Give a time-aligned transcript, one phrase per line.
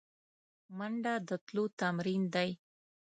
[0.77, 2.49] منډه د تلو تمرین دی